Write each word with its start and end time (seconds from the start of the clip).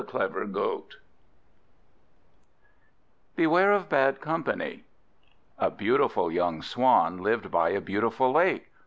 Beware 3.35 3.71
of 3.71 3.87
Bad 3.87 4.19
Company 4.19 4.83
A 5.59 5.69
BEAUTIFUL 5.69 6.31
young 6.31 6.63
Swan 6.63 7.19
lived 7.19 7.51
by 7.51 7.69
a 7.69 7.81
beautiful 7.81 8.31
lake. 8.31 8.71